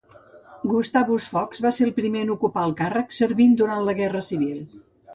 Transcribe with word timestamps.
Gustavus 0.71 1.27
Fox 1.33 1.61
va 1.67 1.73
ser 1.79 1.87
el 1.89 1.95
primer 1.99 2.25
en 2.27 2.33
ocupar 2.39 2.65
el 2.71 2.75
càrrec, 2.83 3.17
servint 3.21 3.57
durant 3.63 3.89
la 3.91 3.99
Guerra 4.05 4.27
Civil. 4.35 4.69